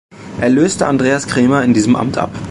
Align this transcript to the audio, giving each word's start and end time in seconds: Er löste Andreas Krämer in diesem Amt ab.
Er 0.39 0.49
löste 0.49 0.87
Andreas 0.87 1.27
Krämer 1.27 1.63
in 1.63 1.75
diesem 1.75 1.95
Amt 1.95 2.17
ab. 2.17 2.31